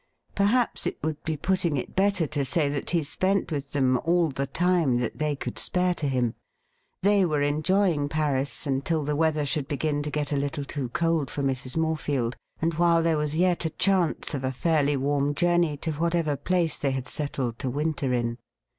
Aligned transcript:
Perhaps 0.33 0.87
it 0.87 0.97
would 1.03 1.21
be 1.23 1.37
putting 1.37 1.77
it 1.77 1.95
better 1.95 2.25
to 2.25 2.43
say 2.43 2.69
that 2.69 2.89
he 2.89 3.03
spent 3.03 3.51
with 3.51 3.73
them 3.73 3.99
all 4.03 4.29
the 4.29 4.47
time 4.47 4.97
that 4.97 5.19
they 5.19 5.35
could 5.35 5.59
spare 5.59 5.93
to 5.93 6.07
him. 6.07 6.33
They 7.03 7.23
were 7.23 7.43
enjoying 7.43 8.09
Paris 8.09 8.65
until 8.65 9.03
the 9.03 9.15
weather 9.15 9.45
should 9.45 9.67
begin 9.67 10.01
to 10.01 10.09
get 10.09 10.31
a 10.31 10.35
little 10.37 10.65
too 10.65 10.89
cold 10.89 11.29
for 11.29 11.43
Mrs. 11.43 11.77
Morefield, 11.77 12.33
and 12.59 12.73
while 12.73 13.03
there 13.03 13.15
was 13.19 13.37
yet 13.37 13.63
a 13.65 13.69
chance 13.69 14.33
of 14.33 14.43
a 14.43 14.51
fairly 14.51 14.97
warm 14.97 15.35
journey 15.35 15.77
to 15.77 15.91
whatever 15.91 16.35
place 16.35 16.79
they 16.79 16.89
had 16.89 17.07
settled 17.07 17.59
to 17.59 17.69
winter 17.69 18.11
in. 18.11 18.39